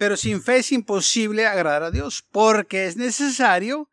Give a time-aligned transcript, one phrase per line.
[0.00, 3.90] Pero sin fe es imposible agradar a Dios, porque es necesario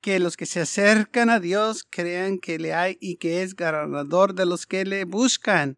[0.00, 4.34] que los que se acercan a Dios crean que le hay y que es ganador
[4.34, 5.76] de los que le buscan.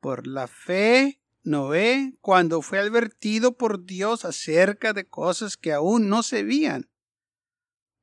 [0.00, 6.22] Por la fe, Noé, cuando fue advertido por Dios acerca de cosas que aún no
[6.22, 6.90] se veían,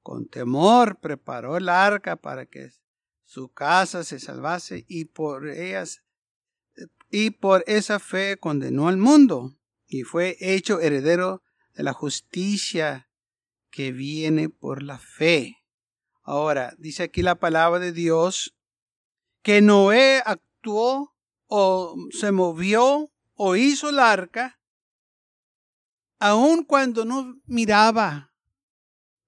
[0.02, 2.72] con temor preparó el arca para que
[3.26, 6.02] su casa se salvase y por ellas
[7.12, 9.56] y por esa fe condenó al mundo
[9.88, 13.10] y fue hecho heredero de la justicia
[13.70, 15.58] que viene por la fe.
[16.24, 18.56] Ahora, dice aquí la palabra de Dios
[19.42, 21.14] que Noé actuó
[21.48, 24.60] o se movió o hizo el arca,
[26.20, 28.34] aun cuando no miraba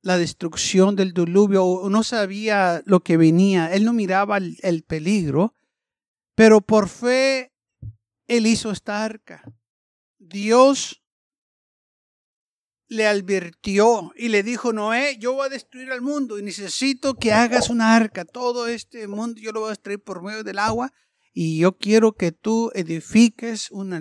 [0.01, 4.83] la destrucción del diluvio o no sabía lo que venía, él no miraba el, el
[4.83, 5.53] peligro,
[6.33, 7.51] pero por fe
[8.27, 9.43] él hizo esta arca.
[10.29, 11.03] Dios
[12.89, 17.33] le advirtió y le dijo, Noé, yo voy a destruir al mundo y necesito que
[17.33, 18.25] hagas una arca.
[18.25, 20.91] Todo este mundo yo lo voy a destruir por medio del agua
[21.33, 23.99] y yo quiero que tú edifiques una,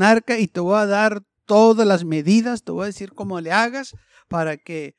[0.00, 3.52] arca y te voy a dar todas las medidas, te voy a decir cómo le
[3.52, 3.94] hagas
[4.28, 4.96] para que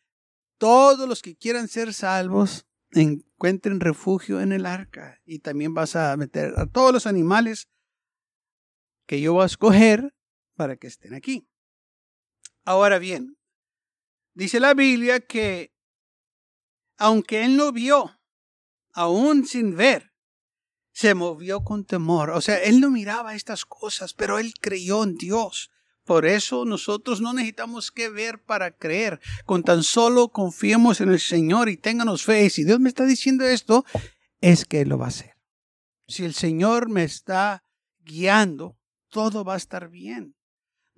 [0.58, 5.20] todos los que quieran ser salvos encuentren refugio en el arca.
[5.26, 7.70] Y también vas a meter a todos los animales
[9.06, 10.14] que yo voy a escoger
[10.60, 11.48] para que estén aquí.
[12.66, 13.38] Ahora bien,
[14.34, 15.72] dice la Biblia que
[16.98, 18.20] aunque él no vio,
[18.92, 20.12] aún sin ver,
[20.92, 22.32] se movió con temor.
[22.32, 25.72] O sea, él no miraba estas cosas, pero él creyó en Dios.
[26.04, 29.22] Por eso nosotros no necesitamos que ver para creer.
[29.46, 32.44] Con tan solo confiemos en el Señor y ténganos fe.
[32.44, 33.86] Y si Dios me está diciendo esto,
[34.42, 35.38] es que lo va a hacer.
[36.06, 37.64] Si el Señor me está
[38.00, 38.78] guiando,
[39.08, 40.36] todo va a estar bien.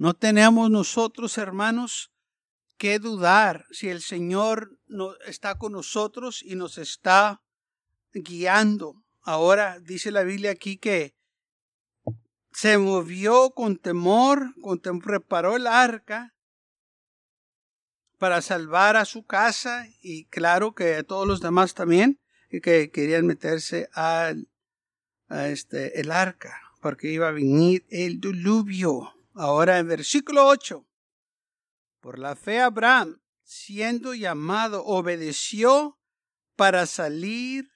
[0.01, 2.11] No tenemos nosotros, hermanos,
[2.79, 4.79] que dudar si el Señor
[5.27, 7.43] está con nosotros y nos está
[8.11, 8.95] guiando.
[9.21, 11.13] Ahora dice la Biblia aquí que
[12.51, 16.33] se movió con temor, con preparó el arca
[18.17, 22.19] para salvar a su casa y claro que a todos los demás también
[22.49, 24.49] que querían meterse al
[25.27, 29.20] a este el arca porque iba a venir el diluvio.
[29.33, 30.85] Ahora en versículo 8.
[32.01, 35.99] Por la fe Abraham, siendo llamado, obedeció
[36.55, 37.71] para salir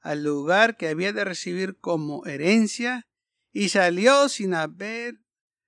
[0.00, 3.06] al lugar que había de recibir como herencia
[3.52, 5.20] y salió sin haber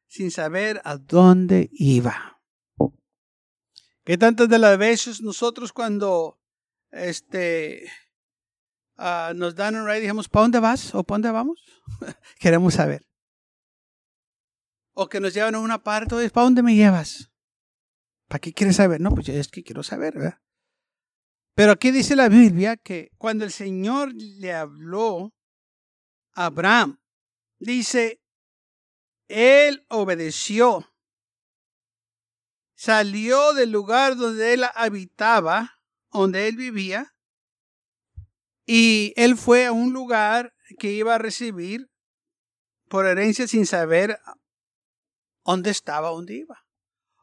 [0.06, 2.40] sin saber a dónde iba.
[4.04, 6.38] ¿Qué tantas de las veces nosotros cuando
[6.92, 7.90] este
[8.98, 10.94] uh, nos dan un ride dijimos, ¿para dónde vas?
[10.94, 11.60] ¿O para dónde vamos?
[12.38, 13.04] Queremos saber
[14.94, 17.30] o que nos llevan a una parte, ¿para dónde me llevas?
[18.28, 19.00] ¿Para qué quieres saber?
[19.00, 20.40] No, pues es que quiero saber, ¿verdad?
[21.54, 25.32] Pero aquí dice la Biblia que cuando el Señor le habló
[26.34, 27.00] a Abraham,
[27.58, 28.20] dice,
[29.28, 30.92] él obedeció,
[32.74, 35.80] salió del lugar donde él habitaba,
[36.12, 37.14] donde él vivía,
[38.66, 41.90] y él fue a un lugar que iba a recibir
[42.88, 44.18] por herencia sin saber
[45.44, 46.64] dónde estaba, dónde iba.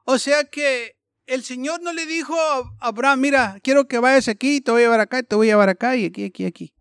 [0.05, 4.61] O sea que el Señor no le dijo a Abraham, mira, quiero que vayas aquí,
[4.61, 6.73] te voy a llevar acá, te voy a llevar acá y aquí, aquí, aquí.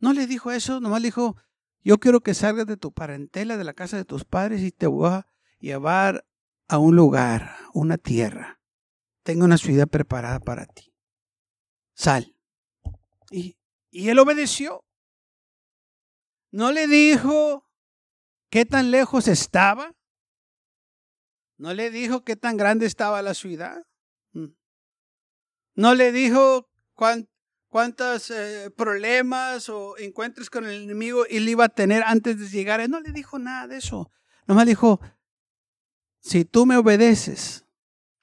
[0.00, 1.36] No le dijo eso, nomás le dijo,
[1.82, 4.86] yo quiero que salgas de tu parentela, de la casa de tus padres y te
[4.86, 5.26] voy a
[5.58, 6.26] llevar
[6.68, 8.60] a un lugar, una tierra.
[9.22, 10.92] Tengo una ciudad preparada para ti.
[11.94, 12.34] Sal.
[13.30, 13.58] Y,
[13.90, 14.84] y él obedeció.
[16.50, 17.68] No le dijo
[18.50, 19.94] qué tan lejos estaba.
[21.58, 23.84] ¿No le dijo qué tan grande estaba la ciudad?
[24.32, 24.46] Mm.
[25.74, 32.04] ¿No le dijo cuántos eh, problemas o encuentros con el enemigo él iba a tener
[32.06, 32.88] antes de llegar?
[32.88, 34.12] no le dijo nada de eso.
[34.46, 35.00] Nomás dijo,
[36.20, 37.66] si tú me obedeces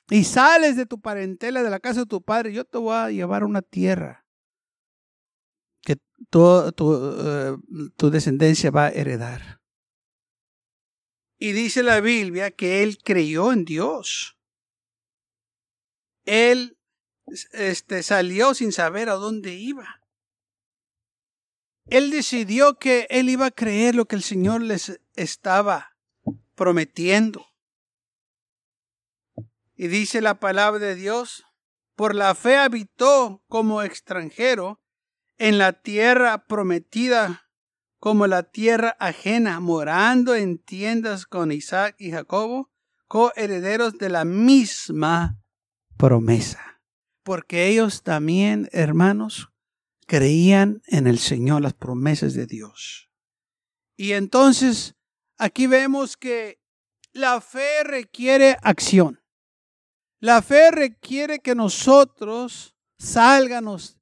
[0.09, 3.11] y sales de tu parentela, de la casa de tu padre, yo te voy a
[3.11, 4.25] llevar a una tierra
[5.81, 5.97] que eh,
[7.97, 9.64] tu descendencia va a heredar.
[11.37, 14.37] Y dice la Biblia que él creyó en Dios.
[16.23, 16.77] Él
[17.51, 20.01] este, salió sin saber a dónde iba.
[21.87, 25.97] Él decidió que él iba a creer lo que el Señor les estaba
[26.55, 27.45] prometiendo.
[29.75, 31.45] Y dice la palabra de Dios,
[31.95, 34.81] por la fe habitó como extranjero
[35.37, 37.44] en la tierra prometida
[38.05, 42.69] como la tierra ajena, morando en tiendas con Isaac y Jacobo,
[43.07, 45.41] coherederos de la misma
[45.97, 46.83] promesa.
[47.23, 49.49] Porque ellos también, hermanos,
[50.05, 53.09] creían en el Señor, las promesas de Dios.
[53.97, 54.95] Y entonces
[55.39, 56.61] aquí vemos que
[57.11, 59.19] la fe requiere acción.
[60.19, 63.97] La fe requiere que nosotros salganos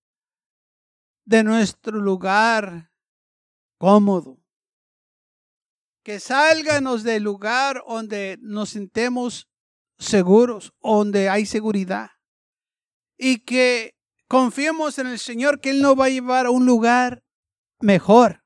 [1.23, 2.91] de nuestro lugar
[3.83, 4.41] cómodo.
[6.05, 9.49] Que salganos del lugar donde nos sintemos
[9.97, 12.11] seguros, donde hay seguridad.
[13.17, 13.93] Y que
[14.29, 17.25] confiemos en el Señor que Él nos va a llevar a un lugar
[17.81, 18.45] mejor.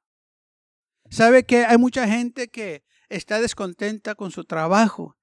[1.11, 5.17] Sabe que hay mucha gente que está descontenta con su trabajo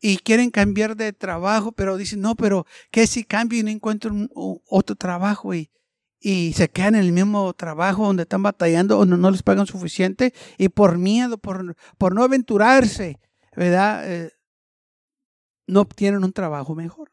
[0.00, 4.12] y quieren cambiar de trabajo, pero dicen, no, pero ¿qué si cambio y no encuentro
[4.66, 5.54] otro trabajo?
[5.54, 5.70] Y,
[6.20, 10.34] y se quedan en el mismo trabajo donde están batallando o no, les pagan suficiente
[10.58, 13.18] y por miedo, por, por no aventurarse,
[13.56, 14.12] ¿verdad?
[14.12, 14.32] Eh,
[15.66, 17.10] no obtienen un trabajo mejor.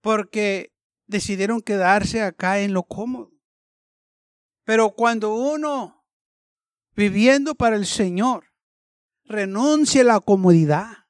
[0.00, 0.74] Porque
[1.06, 3.30] decidieron quedarse acá en lo cómodo.
[4.64, 6.04] Pero cuando uno,
[6.96, 8.52] viviendo para el Señor,
[9.24, 11.06] renuncia a la comodidad,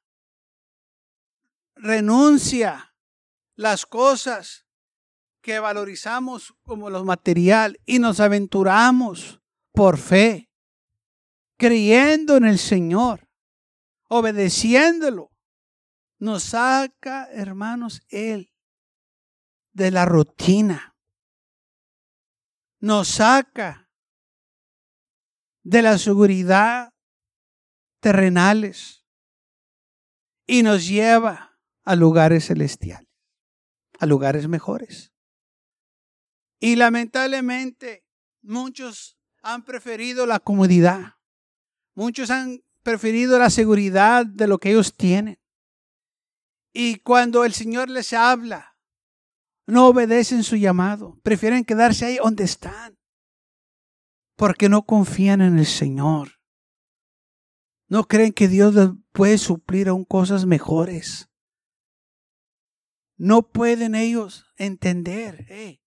[1.75, 2.95] renuncia
[3.55, 4.62] las cosas
[5.43, 9.41] que valorizamos como lo material y nos aventuramos
[9.73, 10.49] por fe,
[11.57, 13.29] creyendo en el Señor,
[14.07, 15.31] obedeciéndolo,
[16.17, 18.53] nos saca, hermanos, Él
[19.73, 20.95] de la rutina.
[22.79, 23.89] Nos saca
[25.63, 26.93] de la seguridad
[27.99, 29.05] terrenales
[30.47, 33.09] y nos lleva a lugares celestiales,
[33.99, 35.12] a lugares mejores.
[36.63, 38.05] Y lamentablemente
[38.41, 41.15] muchos han preferido la comodidad.
[41.93, 45.41] Muchos han preferido la seguridad de lo que ellos tienen.
[46.71, 48.77] Y cuando el Señor les habla,
[49.67, 51.19] no obedecen su llamado.
[51.21, 52.97] Prefieren quedarse ahí donde están.
[54.37, 56.39] Porque no confían en el Señor.
[57.89, 61.29] No creen que Dios les puede suplir aún cosas mejores.
[63.17, 65.45] No pueden ellos entender.
[65.49, 65.82] Eh,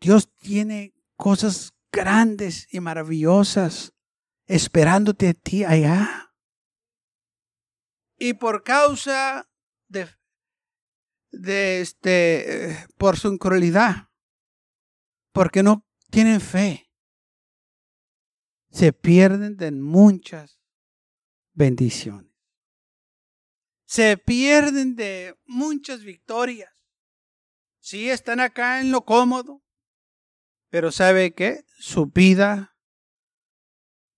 [0.00, 3.94] Dios tiene cosas grandes y maravillosas
[4.46, 6.32] esperándote a ti allá.
[8.18, 9.48] Y por causa
[9.88, 10.08] de,
[11.80, 14.08] este, por su crueldad,
[15.32, 16.90] porque no tienen fe,
[18.70, 20.60] se pierden de muchas
[21.52, 22.32] bendiciones.
[23.86, 26.72] Se pierden de muchas victorias.
[27.78, 29.62] Si están acá en lo cómodo,
[30.76, 31.64] pero ¿sabe qué?
[31.78, 32.76] Su vida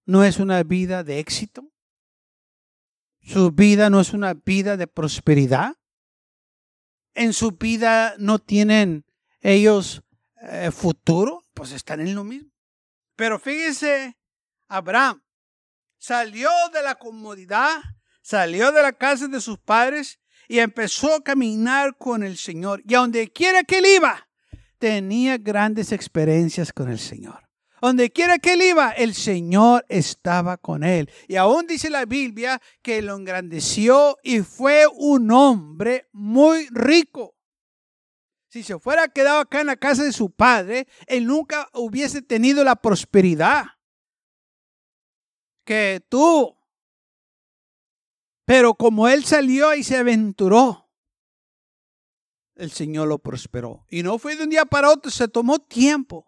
[0.07, 1.73] no es una vida de éxito.
[3.21, 5.77] Su vida no es una vida de prosperidad.
[7.15, 9.07] En su vida no tienen
[9.41, 10.03] ellos
[10.43, 12.51] eh, futuro, pues están en lo mismo.
[13.15, 14.19] Pero fíjese,
[14.67, 15.23] Abraham
[15.97, 17.79] salió de la comodidad,
[18.21, 20.19] salió de la casa de sus padres
[20.49, 22.83] y empezó a caminar con el Señor.
[22.85, 24.28] Y a donde quiera que él iba,
[24.79, 27.49] tenía grandes experiencias con el Señor.
[27.81, 31.11] Donde quiera que él iba, el Señor estaba con él.
[31.29, 37.37] Y aún dice la Biblia que lo engrandeció y fue un hombre muy rico.
[38.49, 42.65] Si se fuera quedado acá en la casa de su padre, él nunca hubiese tenido
[42.65, 43.67] la prosperidad
[45.65, 46.57] que tú.
[48.47, 50.88] Pero como él salió y se aventuró,
[52.59, 53.87] el Señor lo prosperó.
[53.89, 56.27] Y no fue de un día para otro, se tomó tiempo.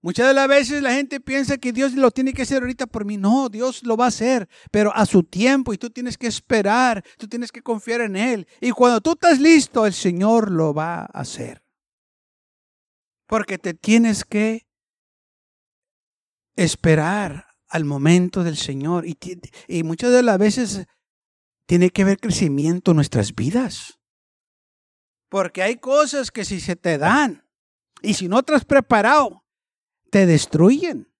[0.00, 3.06] Muchas de las veces la gente piensa que Dios lo tiene que hacer ahorita por
[3.06, 3.16] mí.
[3.16, 7.02] No, Dios lo va a hacer, pero a su tiempo y tú tienes que esperar,
[7.16, 8.46] tú tienes que confiar en Él.
[8.60, 11.64] Y cuando tú estás listo, el Señor lo va a hacer.
[13.26, 14.66] Porque te tienes que
[16.54, 19.06] esperar al momento del Señor.
[19.06, 19.18] Y,
[19.68, 20.86] y muchas de las veces
[21.66, 23.98] tiene que haber crecimiento en nuestras vidas.
[25.34, 27.44] Porque hay cosas que si se te dan
[28.02, 29.44] y si no te has preparado,
[30.12, 31.12] te destruyen.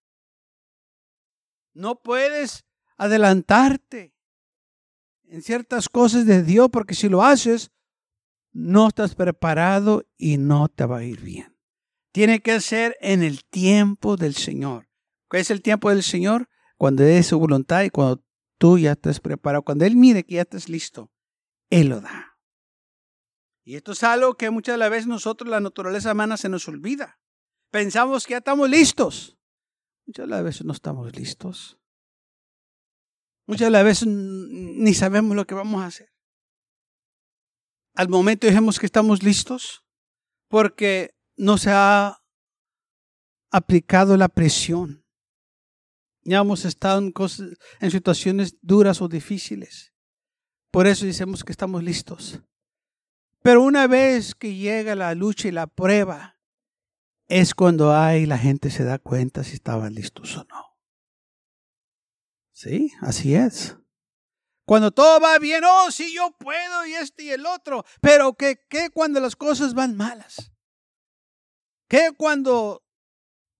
[1.73, 2.65] No puedes
[2.97, 4.15] adelantarte
[5.25, 7.73] en ciertas cosas de Dios, porque si lo haces,
[8.53, 11.59] no estás preparado y no te va a ir bien.
[12.13, 14.89] Tiene que ser en el tiempo del Señor.
[15.29, 16.49] ¿Qué es el tiempo del Señor?
[16.77, 18.25] Cuando es su voluntad y cuando
[18.59, 19.65] tú ya estés preparado.
[19.65, 21.11] Cuando Él mire que ya estás listo,
[21.69, 22.34] Él lo da.
[23.65, 26.69] Y esto es algo que muchas de las veces nosotros, la naturaleza humana, se nos
[26.69, 27.19] olvida.
[27.71, 29.39] Pensamos que ya estamos listos.
[30.07, 31.79] Muchas de las veces no estamos listos.
[33.47, 36.13] Muchas de las veces ni sabemos lo que vamos a hacer.
[37.95, 39.85] Al momento dijimos que estamos listos
[40.49, 42.23] porque no se ha
[43.51, 45.07] aplicado la presión.
[46.23, 47.15] Ya hemos estado en,
[47.81, 49.95] en situaciones duras o difíciles.
[50.71, 52.43] Por eso decimos que estamos listos.
[53.45, 56.41] Pero una vez que llega la lucha y la prueba,
[57.29, 60.79] es cuando hay la gente se da cuenta si estaban listos o no.
[62.53, 63.77] Sí, así es.
[64.65, 67.85] Cuando todo va bien, oh, sí, yo puedo y este y el otro.
[68.01, 70.51] Pero ¿qué, qué cuando las cosas van malas?
[71.87, 72.83] ¿Qué cuando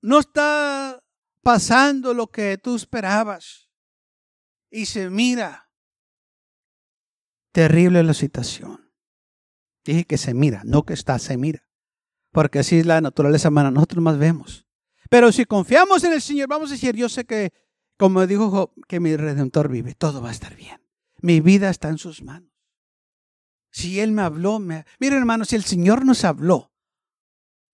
[0.01, 1.05] no está
[1.43, 3.69] pasando lo que tú esperabas?
[4.71, 5.71] Y se mira.
[7.53, 8.84] Terrible la situación.
[9.85, 11.67] Dije que se mira, no que está, se mira.
[12.33, 14.67] Porque así es la naturaleza humana, nosotros más vemos.
[15.11, 17.53] Pero si confiamos en el Señor, vamos a decir, yo sé que,
[17.97, 20.81] como dijo Job, que mi redentor vive, todo va a estar bien.
[21.21, 22.51] Mi vida está en sus manos.
[23.71, 24.85] Si Él me habló, me...
[24.99, 26.73] miren hermanos, si el Señor nos habló,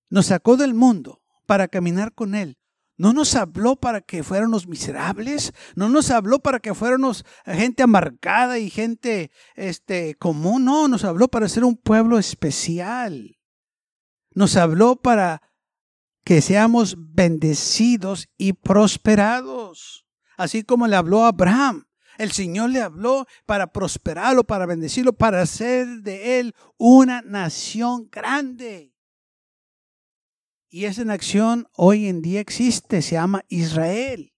[0.09, 2.59] nos sacó del mundo para caminar con Él,
[3.01, 8.59] no nos habló para que fuéramos miserables, no nos habló para que fuéramos gente amargada
[8.59, 13.39] y gente este, común, no, nos habló para ser un pueblo especial.
[14.35, 15.41] Nos habló para
[16.25, 20.05] que seamos bendecidos y prosperados,
[20.37, 21.87] así como le habló a Abraham.
[22.19, 28.93] El Señor le habló para prosperarlo, para bendecirlo, para hacer de él una nación grande.
[30.73, 34.33] Y esa nación hoy en día existe, se llama Israel.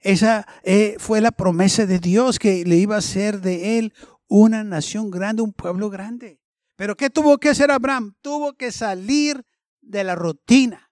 [0.00, 3.92] Esa eh, fue la promesa de Dios que le iba a hacer de él
[4.28, 6.40] una nación grande, un pueblo grande.
[6.74, 8.14] Pero ¿qué tuvo que hacer Abraham?
[8.22, 9.44] Tuvo que salir
[9.82, 10.90] de la rutina.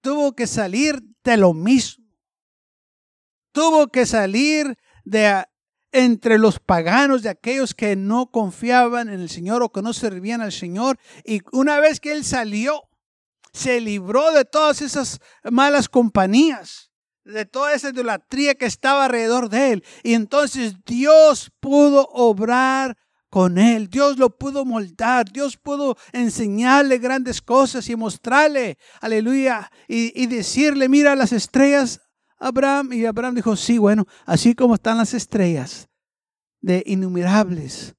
[0.00, 2.04] Tuvo que salir de lo mismo.
[3.52, 5.44] Tuvo que salir de
[5.92, 10.40] entre los paganos, de aquellos que no confiaban en el Señor o que no servían
[10.40, 10.98] al Señor.
[11.24, 12.82] Y una vez que él salió,
[13.56, 15.18] se libró de todas esas
[15.50, 16.90] malas compañías,
[17.24, 19.84] de toda esa idolatría que estaba alrededor de él.
[20.02, 22.96] Y entonces Dios pudo obrar
[23.30, 23.88] con él.
[23.88, 25.32] Dios lo pudo moldar.
[25.32, 32.00] Dios pudo enseñarle grandes cosas y mostrarle, aleluya, y, y decirle, mira las estrellas
[32.38, 35.88] Abraham y Abraham dijo, sí, bueno, así como están las estrellas
[36.60, 37.94] de innumerables,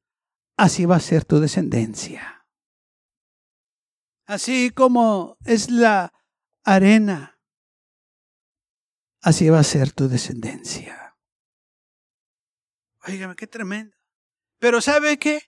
[0.56, 2.37] así va a ser tu descendencia.
[4.28, 6.14] Así como es la
[6.66, 7.40] arena,
[9.22, 11.18] así va a ser tu descendencia.
[13.08, 13.96] Óigame, qué tremendo.
[14.60, 15.44] Pero ¿sabe qué?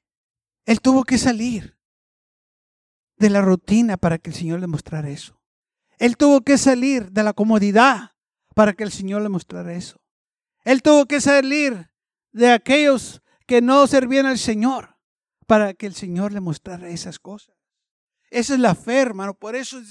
[0.66, 1.78] Él tuvo que salir
[3.18, 5.42] de la rutina para que el Señor le mostrara eso.
[5.98, 8.16] Él tuvo que salir de la comodidad
[8.56, 10.02] para que el Señor le mostrara eso.
[10.64, 11.92] Él tuvo que salir
[12.32, 14.98] de aquellos que no servían al Señor
[15.48, 17.59] para que el Señor le mostrara esas cosas.
[18.30, 19.34] Esa es la fe, hermano.
[19.34, 19.82] Por eso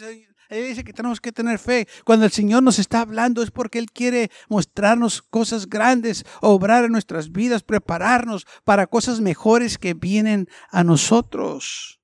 [0.48, 1.86] él dice que tenemos que tener fe.
[2.04, 6.92] Cuando el Señor nos está hablando es porque Él quiere mostrarnos cosas grandes, obrar en
[6.92, 12.00] nuestras vidas, prepararnos para cosas mejores que vienen a nosotros.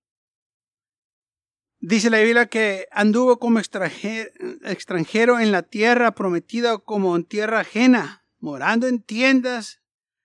[1.80, 8.24] Dice la Biblia que anduvo como extranjero en la tierra prometida como en tierra ajena,
[8.38, 9.82] morando en tiendas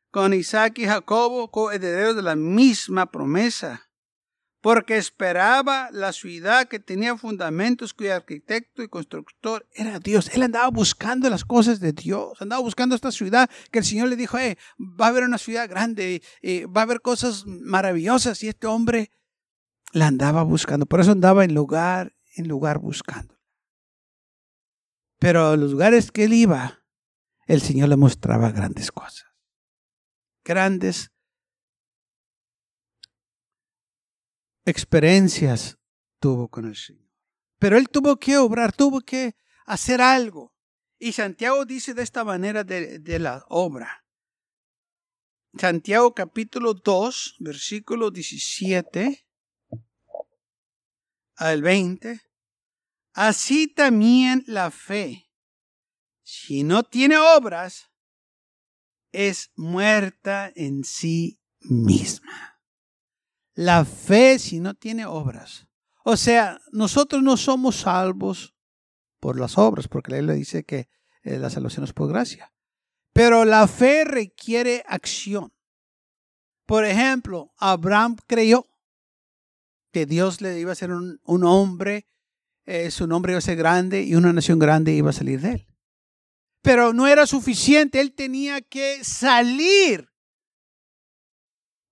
[0.09, 3.88] con Isaac y Jacobo, coherederos de la misma promesa,
[4.61, 10.29] porque esperaba la ciudad que tenía fundamentos, cuyo arquitecto y constructor era Dios.
[10.33, 14.15] Él andaba buscando las cosas de Dios, andaba buscando esta ciudad que el Señor le
[14.15, 18.49] dijo, eh, va a haber una ciudad grande, y va a haber cosas maravillosas, y
[18.49, 19.11] este hombre
[19.93, 20.85] la andaba buscando.
[20.85, 23.39] Por eso andaba en lugar en lugar buscando.
[25.19, 26.83] Pero a los lugares que él iba,
[27.45, 29.25] el Señor le mostraba grandes cosas.
[30.45, 31.11] Grandes
[34.69, 35.77] experiencias
[36.19, 37.09] tuvo con el Señor.
[37.59, 39.35] Pero él tuvo que obrar, tuvo que
[39.65, 40.55] hacer algo.
[40.97, 44.05] Y Santiago dice de esta manera de, la obra.
[45.57, 49.25] Santiago capítulo 2, versículo 17
[51.35, 52.21] al 20,
[53.13, 55.31] así también la fe,
[56.21, 57.89] si no tiene obras,
[59.11, 62.58] es muerta en sí misma.
[63.59, 65.67] La fe si no tiene obras.
[66.05, 68.55] O sea, nosotros no somos salvos
[69.19, 70.87] por las obras, porque la Biblia dice que
[71.23, 72.53] eh, la salvación es por gracia.
[73.11, 75.51] Pero la fe requiere acción.
[76.65, 78.65] Por ejemplo, Abraham creyó
[79.91, 82.05] que Dios le iba a ser un, hombre,
[82.65, 85.51] eh, su nombre iba a ser grande y una nación grande iba a salir de
[85.51, 85.67] él.
[86.61, 90.13] Pero no era suficiente, él tenía que salir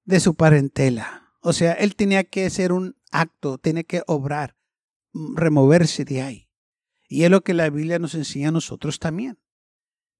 [0.06, 1.27] de su parentela.
[1.48, 4.58] O sea, él tenía que hacer un acto, tenía que obrar,
[5.14, 6.50] mm, removerse de ahí.
[7.08, 9.40] Y es lo que la Biblia nos enseña a nosotros también.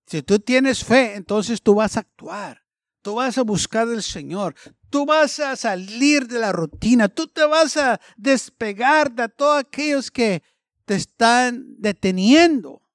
[0.06, 2.64] Si tú tienes fe, entonces tú vas a actuar.
[3.02, 4.56] Tú vas a buscar al Señor.
[4.90, 7.10] Tú vas a salir de la rutina.
[7.10, 10.44] Tú te vas a despegar de todos aquellos que
[10.86, 12.88] te están deteniendo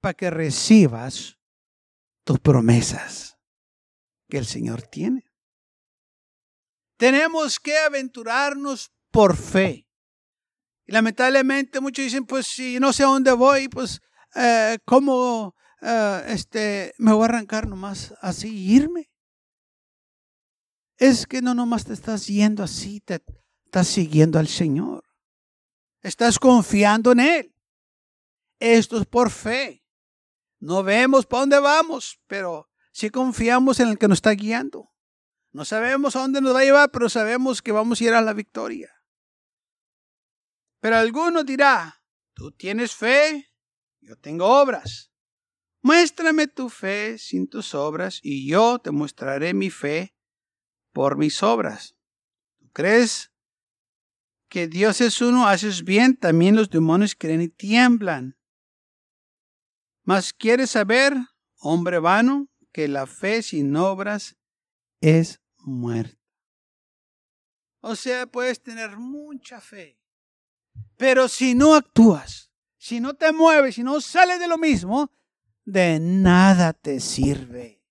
[0.00, 1.36] para que recibas
[2.22, 3.38] tus promesas
[4.28, 5.25] que el Señor tiene.
[6.96, 9.86] Tenemos que aventurarnos por fe.
[10.86, 14.00] Y lamentablemente muchos dicen, pues si no sé a dónde voy, pues
[14.34, 19.10] eh, ¿cómo eh, este, me voy a arrancar nomás así y irme?
[20.96, 23.22] Es que no nomás te estás yendo así, te
[23.64, 25.04] estás siguiendo al Señor.
[26.02, 27.54] Estás confiando en Él.
[28.58, 29.84] Esto es por fe.
[30.60, 34.90] No vemos para dónde vamos, pero sí confiamos en el que nos está guiando.
[35.56, 38.20] No sabemos a dónde nos va a llevar, pero sabemos que vamos a ir a
[38.20, 38.94] la victoria.
[40.80, 42.02] Pero alguno dirá,
[42.34, 43.50] tú tienes fe,
[44.02, 45.10] yo tengo obras.
[45.80, 50.14] Muéstrame tu fe sin tus obras y yo te mostraré mi fe
[50.92, 51.96] por mis obras.
[52.58, 53.32] ¿Tú crees
[54.50, 55.48] que Dios es uno?
[55.48, 58.36] Haces bien, también los demonios creen y tiemblan.
[60.04, 61.16] Mas quieres saber,
[61.56, 64.36] hombre vano, que la fe sin obras
[65.00, 66.18] es muerta.
[67.80, 69.98] O sea, puedes tener mucha fe,
[70.96, 75.10] pero si no actúas, si no te mueves, si no sales de lo mismo,
[75.64, 77.82] de nada te sirve.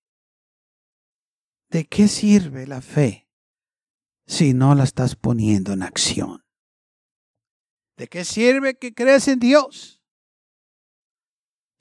[1.70, 3.30] ¿De qué sirve la fe
[4.26, 6.44] si no la estás poniendo en acción?
[7.98, 9.96] ¿De qué sirve que crees en Dios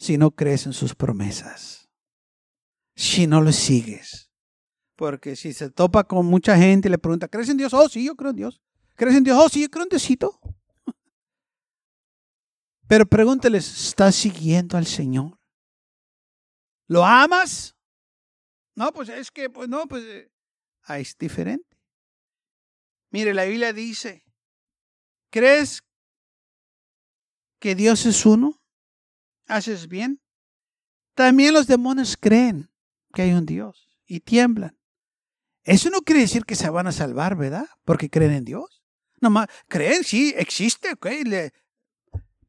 [0.05, 1.89] si no crees en sus promesas,
[2.95, 4.24] si no lo sigues.
[4.97, 7.75] Porque si se topa con mucha gente y le pregunta, ¿crees en Dios?
[7.75, 8.61] Oh, sí, yo creo en Dios.
[8.95, 9.39] ¿Crees en Dios?
[9.41, 10.39] Oh, sí, yo creo en Diosito.
[12.89, 15.39] Pero pregúnteles, ¿estás siguiendo al Señor?
[16.87, 17.75] ¿Lo amas?
[18.77, 20.31] No, pues es que, pues no, pues eh,
[20.83, 21.77] ahí es diferente.
[23.11, 24.25] Mire, la Biblia dice,
[25.31, 25.83] ¿crees
[27.59, 28.61] que Dios es uno?
[29.47, 30.21] haces bien.
[31.15, 32.71] También los demonios creen
[33.13, 34.77] que hay un Dios y tiemblan.
[35.65, 37.67] Eso no quiere decir que se van a salvar, ¿verdad?
[37.85, 38.83] Porque creen en Dios.
[39.21, 41.07] Nomás creen, sí, existe, ok.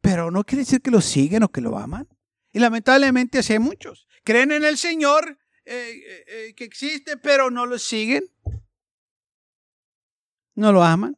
[0.02, 2.08] pero no quiere decir que lo siguen o que lo aman.
[2.52, 4.08] Y lamentablemente así hay muchos.
[4.24, 8.26] Creen en el Señor eh, eh, eh, que existe, pero no lo siguen.
[10.54, 11.18] No lo aman.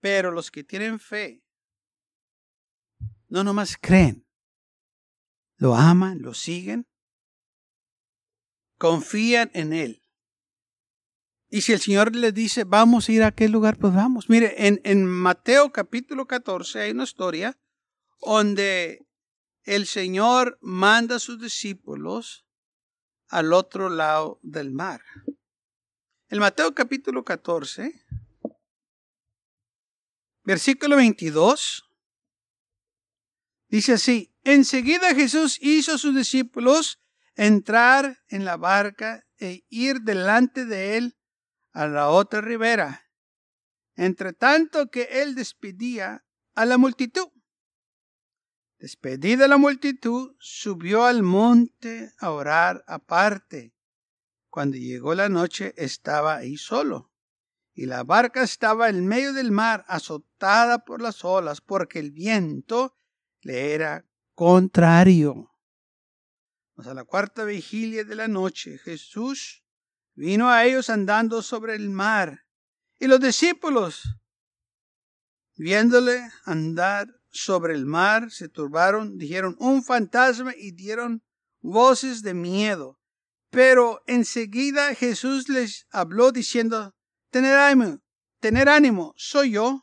[0.00, 1.42] Pero los que tienen fe
[3.32, 4.26] no nomás creen,
[5.56, 6.86] lo aman, lo siguen,
[8.76, 10.01] confían en Él.
[11.54, 14.30] Y si el Señor les dice, vamos a ir a aquel lugar, pues vamos.
[14.30, 17.58] Mire, en, en Mateo capítulo 14 hay una historia
[18.22, 19.06] donde
[19.64, 22.46] el Señor manda a sus discípulos
[23.28, 25.02] al otro lado del mar.
[26.30, 28.02] En Mateo capítulo 14,
[30.44, 31.84] versículo 22,
[33.68, 37.02] Dice así, enseguida Jesús hizo a sus discípulos
[37.34, 41.18] entrar en la barca e ir delante de él
[41.72, 43.10] a la otra ribera,
[43.96, 47.28] entre tanto que él despedía a la multitud.
[48.78, 53.74] Despedida la multitud, subió al monte a orar aparte.
[54.48, 57.12] Cuando llegó la noche estaba ahí solo,
[57.74, 62.96] y la barca estaba en medio del mar, azotada por las olas, porque el viento
[63.40, 65.50] le era contrario.
[66.76, 69.61] a la cuarta vigilia de la noche, Jesús
[70.14, 72.44] vino a ellos andando sobre el mar.
[72.98, 74.02] Y los discípulos,
[75.56, 81.22] viéndole andar sobre el mar, se turbaron, dijeron, un fantasma y dieron
[81.60, 82.98] voces de miedo.
[83.50, 86.94] Pero enseguida Jesús les habló diciendo,
[87.30, 87.98] tener ánimo,
[88.40, 89.82] tener ánimo, soy yo,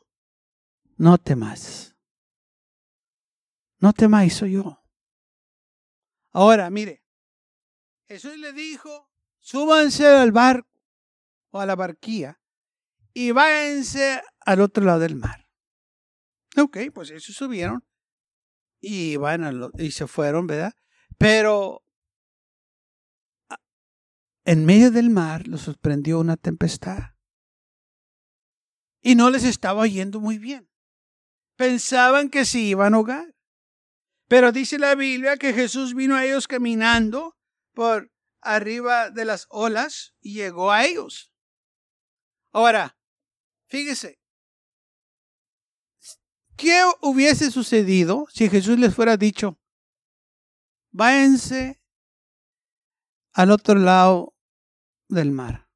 [1.00, 1.96] no temas.
[3.78, 4.84] No temáis, soy yo.
[6.30, 7.02] Ahora, mire,
[8.06, 9.09] Jesús le dijo,
[9.40, 10.68] súbanse al barco
[11.50, 12.40] o a la barquía
[13.12, 15.48] y váyanse al otro lado del mar.
[16.56, 17.84] Ok, pues eso subieron
[18.80, 20.72] y, van y se fueron, ¿verdad?
[21.18, 21.84] Pero
[24.44, 27.14] en medio del mar los sorprendió una tempestad.
[29.02, 30.68] Y no les estaba yendo muy bien.
[31.56, 33.34] Pensaban que se iban a ahogar.
[34.28, 37.36] Pero dice la Biblia que Jesús vino a ellos caminando
[37.74, 38.09] por
[38.42, 41.32] arriba de las olas y llegó a ellos.
[42.52, 42.98] Ahora,
[43.68, 44.20] fíjese,
[46.56, 49.58] ¿qué hubiese sucedido si Jesús les fuera dicho,
[50.90, 51.80] váyanse
[53.32, 54.34] al otro lado
[55.08, 55.68] del mar?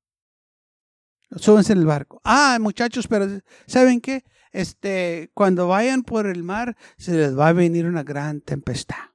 [1.36, 2.20] Súbense en el barco.
[2.24, 3.26] Ah, muchachos, pero
[3.66, 4.24] ¿saben qué?
[4.52, 9.10] Este, cuando vayan por el mar, se les va a venir una gran tempestad.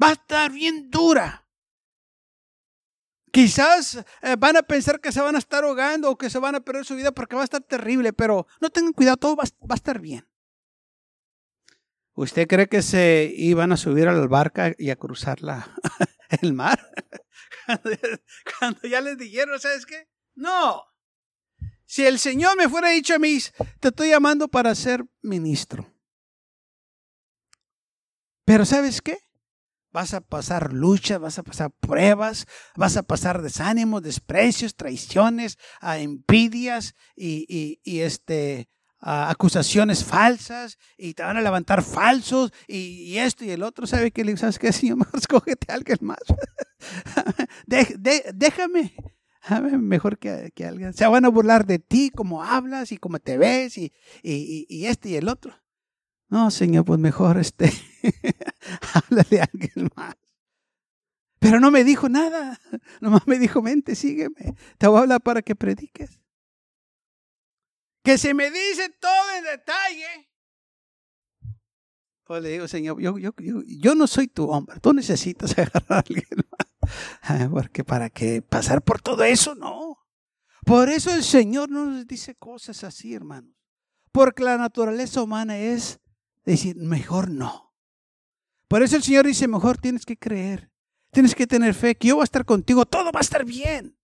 [0.00, 1.41] Va a estar bien dura.
[3.32, 6.54] Quizás eh, van a pensar que se van a estar ahogando o que se van
[6.54, 9.44] a perder su vida porque va a estar terrible, pero no tengan cuidado, todo va,
[9.44, 10.28] a estar bien.
[12.12, 15.74] ¿Usted cree que se iban a subir a la barca y a cruzar la,
[16.42, 16.78] el mar?
[18.58, 20.10] cuando, ya les dijeron, ¿sabes qué?
[20.34, 20.82] No.
[21.86, 23.38] Si el Señor me fuera dicho a mí,
[23.80, 25.90] te estoy llamando para ser ministro.
[28.44, 29.16] Pero ¿sabes qué?
[29.92, 35.98] Vas a pasar luchas, vas a pasar pruebas, vas a pasar desánimos, desprecios, traiciones, a
[35.98, 38.68] envidias y, este,
[39.00, 43.86] acusaciones falsas y te van a levantar falsos y, esto y el otro.
[43.86, 44.36] ¿Sabe qué?
[44.36, 44.98] ¿Sabes qué, Señor?
[45.14, 46.20] Escógete a alguien más.
[47.66, 48.94] déjame.
[49.78, 50.94] Mejor que, que, alguien.
[50.94, 54.86] Se van a burlar de ti, cómo hablas y cómo te ves y, y, y
[54.86, 55.61] este y el otro.
[56.32, 57.70] No, Señor, pues mejor este,
[58.94, 60.16] háblale a alguien más.
[61.38, 62.58] Pero no me dijo nada.
[63.02, 64.56] Nomás me dijo, mente, sígueme.
[64.78, 66.22] Te voy a hablar para que prediques.
[68.02, 70.30] Que se me dice todo en detalle.
[72.24, 73.34] Pues le digo, Señor, yo, yo,
[73.66, 74.80] yo, no soy tu hombre.
[74.80, 77.50] Tú necesitas agarrar a alguien más.
[77.50, 79.98] Porque para que pasar por todo eso, no.
[80.64, 83.52] Por eso el Señor no nos dice cosas así, hermanos.
[84.12, 85.98] Porque la naturaleza humana es
[86.44, 87.74] decir, mejor no.
[88.68, 90.72] Por eso el Señor dice, mejor tienes que creer,
[91.10, 93.98] tienes que tener fe, que yo voy a estar contigo, todo va a estar bien.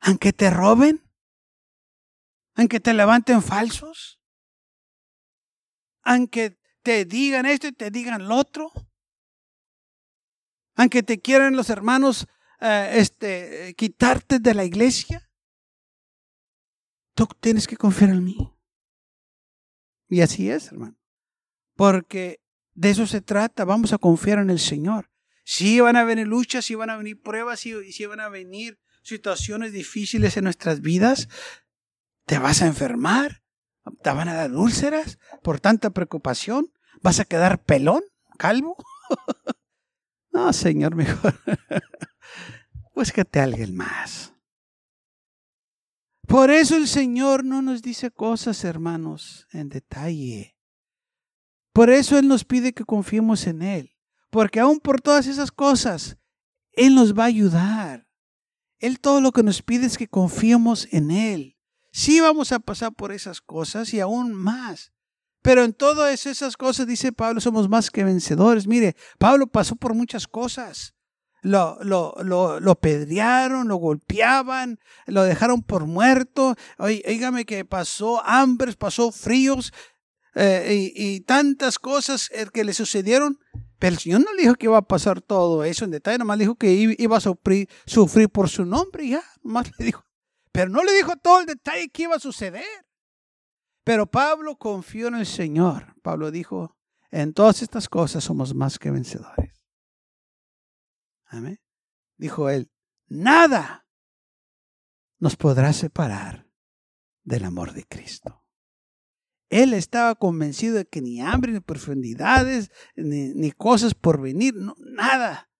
[0.00, 1.02] Aunque te roben,
[2.54, 4.20] aunque te levanten falsos,
[6.02, 8.72] aunque te digan esto y te digan lo otro,
[10.74, 12.26] aunque te quieran los hermanos
[12.60, 15.30] eh, este, quitarte de la iglesia,
[17.14, 18.59] tú tienes que confiar en mí.
[20.10, 20.98] Y así es, hermano.
[21.76, 22.40] Porque
[22.74, 23.64] de eso se trata.
[23.64, 25.10] Vamos a confiar en el Señor.
[25.44, 28.78] Si van a venir luchas, si van a venir pruebas, si, si van a venir
[29.02, 31.28] situaciones difíciles en nuestras vidas,
[32.26, 33.42] te vas a enfermar,
[34.02, 38.02] te van a dar úlceras por tanta preocupación, vas a quedar pelón,
[38.36, 38.76] calvo.
[40.32, 41.34] no, Señor, mejor.
[42.94, 44.34] Búscate a alguien más.
[46.30, 50.56] Por eso el Señor no nos dice cosas, hermanos, en detalle.
[51.72, 53.96] Por eso Él nos pide que confiemos en Él.
[54.30, 56.18] Porque aún por todas esas cosas,
[56.70, 58.06] Él nos va a ayudar.
[58.78, 61.58] Él todo lo que nos pide es que confiemos en Él.
[61.90, 64.92] Sí vamos a pasar por esas cosas y aún más.
[65.42, 68.68] Pero en todas esas cosas, dice Pablo, somos más que vencedores.
[68.68, 70.94] Mire, Pablo pasó por muchas cosas
[71.42, 76.54] lo, lo, lo, lo pedrearon, lo golpeaban, lo dejaron por muerto.
[76.78, 79.72] Oígame que pasó hambres, pasó fríos
[80.34, 83.38] eh, y, tantas cosas eh, que le sucedieron.
[83.78, 86.36] Pero el Señor no le dijo que iba a pasar todo eso en detalle, nomás
[86.36, 90.04] le dijo que iba a sufrir, sufrir por su nombre y ya, nomás le dijo.
[90.52, 92.64] Pero no le dijo todo el detalle que iba a suceder.
[93.82, 95.94] Pero Pablo confió en el Señor.
[96.02, 96.76] Pablo dijo,
[97.10, 99.59] en todas estas cosas somos más que vencedores.
[101.30, 101.60] Amén.
[102.16, 102.70] Dijo él,
[103.06, 103.86] nada
[105.20, 106.48] nos podrá separar
[107.22, 108.44] del amor de Cristo.
[109.48, 115.50] Él estaba convencido de que ni hambre, ni profundidades, ni, cosas por venir, nada.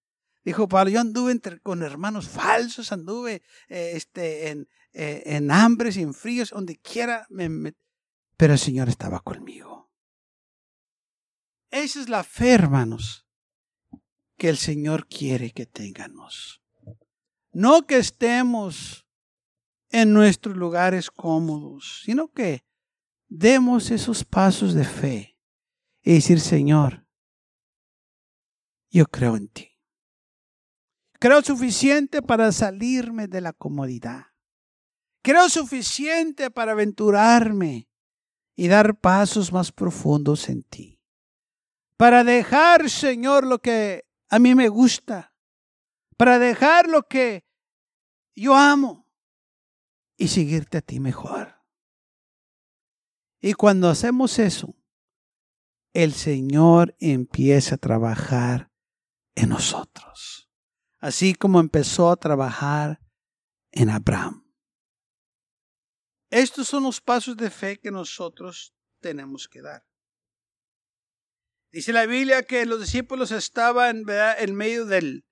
[0.44, 6.02] Dijo Pablo, yo anduve con hermanos falsos, anduve eh, este, en, eh, en hambres y
[6.02, 7.28] en fríos, donde quiera,
[8.37, 9.90] pero el Señor estaba conmigo.
[11.70, 13.29] Esa es la fe, hermanos
[14.40, 16.62] que el Señor quiere que tengamos.
[17.53, 19.07] No que estemos
[19.90, 22.64] en nuestros lugares cómodos, sino que
[23.29, 25.38] demos esos pasos de fe
[26.03, 27.07] y decir, Señor,
[28.88, 29.79] yo creo en ti.
[31.18, 34.29] Creo suficiente para salirme de la comodidad.
[35.20, 37.90] Creo suficiente para aventurarme
[38.57, 40.98] y dar pasos más profundos en ti.
[41.98, 45.34] Para dejar, Señor, lo que a mí me gusta.
[46.16, 47.44] Para dejar lo que
[48.34, 49.06] yo amo
[50.16, 51.56] y seguirte a ti mejor.
[53.40, 54.76] Y cuando hacemos eso,
[55.92, 58.70] el Señor empieza a trabajar
[59.34, 60.50] en nosotros,
[60.98, 63.00] así como empezó a trabajar
[63.72, 64.46] en Abraham.
[66.28, 69.89] Estos son los pasos de fe que nosotros tenemos que dar.
[71.72, 74.04] Dice la Biblia que los discípulos estaban
[74.38, 75.24] en medio del,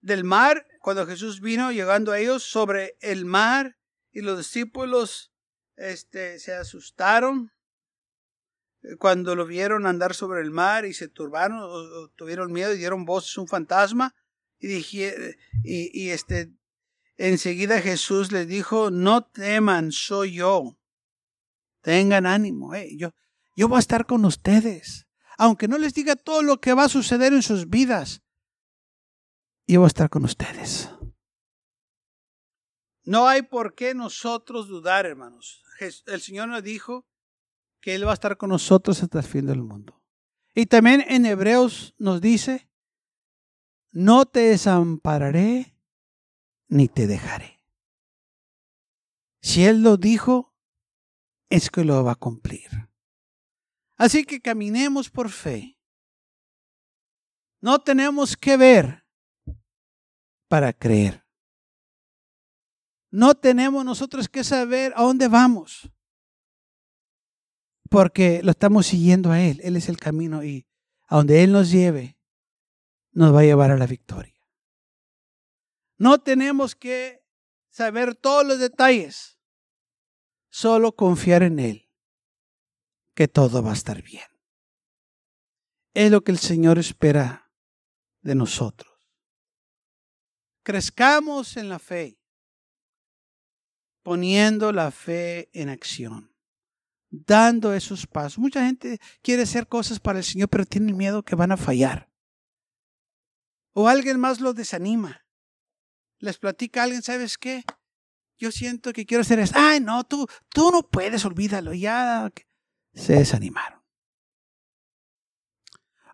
[0.00, 3.76] del mar cuando Jesús vino llegando a ellos sobre el mar
[4.12, 5.32] y los discípulos
[5.76, 7.52] este, se asustaron
[8.98, 13.04] cuando lo vieron andar sobre el mar y se turbaron o, tuvieron miedo y dieron
[13.04, 14.14] voces un fantasma
[14.58, 16.52] y, dije, y, este
[17.16, 20.78] Enseguida Jesús les dijo, no teman, soy yo.
[21.80, 22.96] Tengan ánimo, eh,
[23.54, 25.06] yo voy a estar con ustedes.
[25.38, 28.22] Aunque no les diga todo lo que va a suceder en sus vidas,
[29.66, 30.90] yo voy a estar con ustedes.
[33.04, 35.62] No hay por qué nosotros dudar, hermanos.
[36.06, 37.06] El Señor nos dijo
[37.80, 40.00] que Él va a estar con nosotros hasta el fin del mundo.
[40.54, 42.68] Y también en Hebreos nos dice,
[43.90, 45.76] no te desampararé
[46.68, 47.60] ni te dejaré.
[49.40, 50.54] Si Él lo dijo,
[51.50, 52.91] es que lo va a cumplir.
[54.02, 55.78] Así que caminemos por fe.
[57.60, 59.06] No tenemos que ver
[60.48, 61.24] para creer.
[63.12, 65.88] No tenemos nosotros que saber a dónde vamos.
[67.88, 69.60] Porque lo estamos siguiendo a Él.
[69.62, 70.66] Él es el camino y
[71.06, 72.18] a donde Él nos lleve,
[73.12, 74.34] nos va a llevar a la victoria.
[75.96, 77.24] No tenemos que
[77.70, 79.38] saber todos los detalles,
[80.50, 81.81] solo confiar en Él,
[83.14, 84.26] que todo va a estar bien.
[85.94, 87.50] Es lo que el Señor espera
[88.22, 88.90] de nosotros.
[90.62, 92.18] Crezcamos en la fe,
[94.02, 96.34] poniendo la fe en acción,
[97.10, 98.38] dando esos pasos.
[98.38, 102.10] Mucha gente quiere hacer cosas para el Señor, pero tiene miedo que van a fallar.
[103.74, 105.22] O alguien más lo desanima
[106.22, 107.64] les platica a alguien, ¿sabes qué?
[108.38, 109.54] Yo siento que quiero hacer eso.
[109.56, 111.74] Ay, no, tú, tú no puedes, olvídalo.
[111.74, 112.30] Ya
[112.94, 113.80] se desanimaron.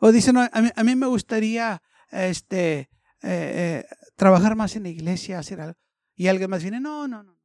[0.01, 2.89] O dicen, no, a, mí, me gustaría este, eh,
[3.23, 3.85] eh,
[4.17, 5.79] trabajar más en la iglesia, hacer algo.
[6.15, 7.39] Y alguien más viene, no, no, no.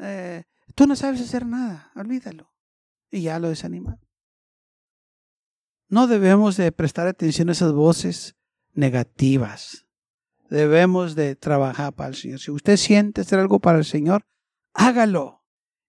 [0.00, 2.52] Eh, tú no sabes hacer nada, olvídalo.
[3.10, 4.00] Y ya lo desanimaron.
[5.88, 8.36] No debemos de prestar atención a esas voces
[8.72, 9.86] negativas
[10.50, 12.40] debemos de trabajar para el Señor.
[12.40, 14.26] Si usted siente hacer algo para el Señor,
[14.74, 15.44] hágalo.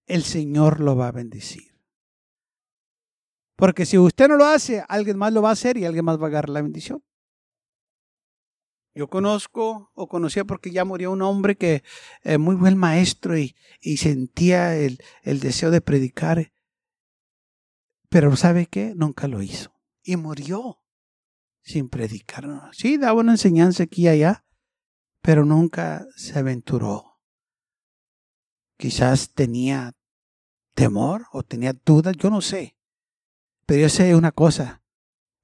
[0.06, 1.71] El Señor lo va a bendecir.
[3.62, 6.18] Porque si usted no lo hace, alguien más lo va a hacer y alguien más
[6.20, 7.04] va a agarrar la bendición.
[8.96, 11.84] Yo conozco o conocía porque ya murió un hombre que
[12.24, 16.52] eh, muy buen maestro y, y sentía el, el deseo de predicar.
[18.10, 18.94] Pero ¿sabe qué?
[18.96, 19.72] Nunca lo hizo.
[20.02, 20.80] Y murió
[21.62, 22.72] sin predicar.
[22.72, 24.44] Sí, daba una enseñanza aquí y allá,
[25.22, 27.20] pero nunca se aventuró.
[28.80, 29.94] Quizás tenía
[30.74, 32.76] temor o tenía dudas, yo no sé.
[33.72, 34.84] Pero yo sé una cosa,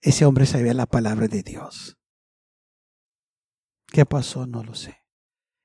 [0.01, 1.97] ese hombre sabía la palabra de Dios.
[3.85, 4.45] ¿Qué pasó?
[4.45, 5.01] No lo sé.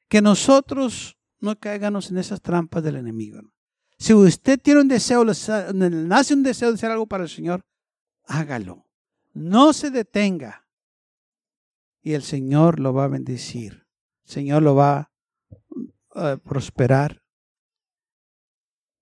[0.09, 3.41] Que nosotros no caigamos en esas trampas del enemigo.
[3.99, 7.67] Si usted tiene un deseo, nace un deseo de hacer algo para el Señor,
[8.27, 8.87] hágalo.
[9.33, 10.69] No se detenga.
[12.01, 13.89] Y el Señor lo va a bendecir.
[14.23, 15.11] Señor lo va
[16.15, 17.25] a prosperar.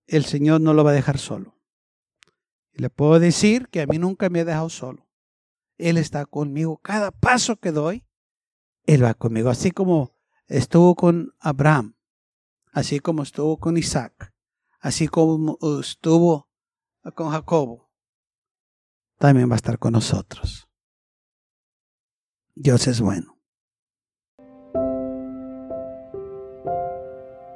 [0.07, 1.60] El Señor no lo va a dejar solo.
[2.73, 5.07] Le puedo decir que a mí nunca me ha dejado solo.
[5.77, 6.77] Él está conmigo.
[6.77, 8.05] Cada paso que doy,
[8.85, 9.49] Él va conmigo.
[9.49, 10.15] Así como
[10.47, 11.95] estuvo con Abraham,
[12.71, 14.33] así como estuvo con Isaac,
[14.79, 16.49] así como estuvo
[17.15, 17.89] con Jacobo,
[19.17, 20.67] también va a estar con nosotros.
[22.55, 23.37] Dios es bueno.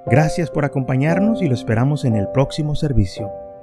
[0.08, 3.45] Gracias por acompañarnos y lo esperamos en el próximo servicio.